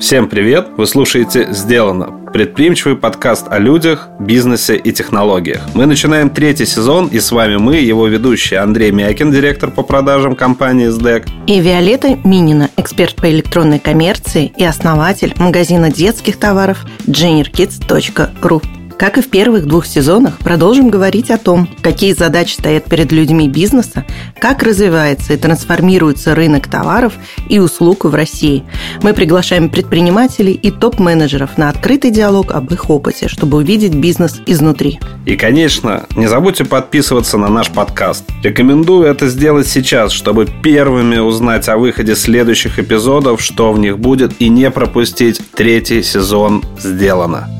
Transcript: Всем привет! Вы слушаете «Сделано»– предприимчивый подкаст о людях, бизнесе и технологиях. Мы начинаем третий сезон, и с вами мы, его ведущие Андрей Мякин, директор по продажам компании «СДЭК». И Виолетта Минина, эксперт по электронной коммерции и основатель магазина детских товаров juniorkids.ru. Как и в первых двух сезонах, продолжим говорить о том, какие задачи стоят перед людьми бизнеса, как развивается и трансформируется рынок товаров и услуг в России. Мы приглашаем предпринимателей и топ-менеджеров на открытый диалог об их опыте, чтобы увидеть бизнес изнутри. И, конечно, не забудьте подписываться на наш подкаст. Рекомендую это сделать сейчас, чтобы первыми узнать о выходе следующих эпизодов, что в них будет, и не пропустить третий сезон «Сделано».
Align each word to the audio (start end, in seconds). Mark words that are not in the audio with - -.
Всем 0.00 0.30
привет! 0.30 0.68
Вы 0.78 0.86
слушаете 0.86 1.52
«Сделано»– 1.52 2.06
предприимчивый 2.32 2.96
подкаст 2.96 3.48
о 3.50 3.58
людях, 3.58 4.08
бизнесе 4.18 4.74
и 4.76 4.92
технологиях. 4.92 5.60
Мы 5.74 5.84
начинаем 5.84 6.30
третий 6.30 6.64
сезон, 6.64 7.08
и 7.08 7.20
с 7.20 7.30
вами 7.30 7.58
мы, 7.58 7.76
его 7.76 8.06
ведущие 8.06 8.60
Андрей 8.60 8.92
Мякин, 8.92 9.30
директор 9.30 9.70
по 9.70 9.82
продажам 9.82 10.36
компании 10.36 10.88
«СДЭК». 10.88 11.26
И 11.46 11.60
Виолетта 11.60 12.18
Минина, 12.24 12.70
эксперт 12.78 13.16
по 13.16 13.30
электронной 13.30 13.78
коммерции 13.78 14.50
и 14.56 14.64
основатель 14.64 15.34
магазина 15.36 15.92
детских 15.92 16.38
товаров 16.38 16.86
juniorkids.ru. 17.06 18.79
Как 19.00 19.16
и 19.16 19.22
в 19.22 19.30
первых 19.30 19.64
двух 19.64 19.86
сезонах, 19.86 20.36
продолжим 20.40 20.90
говорить 20.90 21.30
о 21.30 21.38
том, 21.38 21.66
какие 21.80 22.12
задачи 22.12 22.52
стоят 22.52 22.84
перед 22.84 23.12
людьми 23.12 23.48
бизнеса, 23.48 24.04
как 24.38 24.62
развивается 24.62 25.32
и 25.32 25.38
трансформируется 25.38 26.34
рынок 26.34 26.68
товаров 26.68 27.14
и 27.48 27.58
услуг 27.60 28.04
в 28.04 28.14
России. 28.14 28.62
Мы 29.00 29.14
приглашаем 29.14 29.70
предпринимателей 29.70 30.52
и 30.52 30.70
топ-менеджеров 30.70 31.56
на 31.56 31.70
открытый 31.70 32.10
диалог 32.10 32.52
об 32.52 32.70
их 32.74 32.90
опыте, 32.90 33.28
чтобы 33.28 33.56
увидеть 33.56 33.94
бизнес 33.94 34.42
изнутри. 34.44 35.00
И, 35.24 35.34
конечно, 35.34 36.04
не 36.14 36.26
забудьте 36.26 36.66
подписываться 36.66 37.38
на 37.38 37.48
наш 37.48 37.70
подкаст. 37.70 38.26
Рекомендую 38.42 39.06
это 39.06 39.30
сделать 39.30 39.66
сейчас, 39.66 40.12
чтобы 40.12 40.46
первыми 40.62 41.16
узнать 41.16 41.70
о 41.70 41.78
выходе 41.78 42.14
следующих 42.14 42.78
эпизодов, 42.78 43.40
что 43.40 43.72
в 43.72 43.78
них 43.78 43.98
будет, 43.98 44.42
и 44.42 44.50
не 44.50 44.70
пропустить 44.70 45.40
третий 45.54 46.02
сезон 46.02 46.62
«Сделано». 46.78 47.59